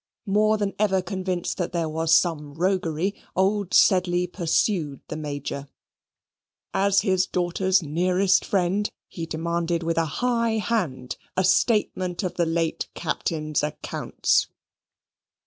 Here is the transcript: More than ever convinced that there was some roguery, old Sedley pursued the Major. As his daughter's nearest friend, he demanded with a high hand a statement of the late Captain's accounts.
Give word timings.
More 0.25 0.57
than 0.57 0.73
ever 0.79 0.99
convinced 1.03 1.59
that 1.59 1.73
there 1.73 1.87
was 1.87 2.11
some 2.15 2.55
roguery, 2.55 3.13
old 3.35 3.71
Sedley 3.71 4.25
pursued 4.25 4.99
the 5.09 5.15
Major. 5.15 5.67
As 6.73 7.01
his 7.01 7.27
daughter's 7.27 7.83
nearest 7.83 8.43
friend, 8.43 8.89
he 9.07 9.27
demanded 9.27 9.83
with 9.83 9.99
a 9.99 10.05
high 10.25 10.57
hand 10.57 11.17
a 11.37 11.43
statement 11.43 12.23
of 12.23 12.33
the 12.33 12.47
late 12.47 12.89
Captain's 12.95 13.61
accounts. 13.61 14.47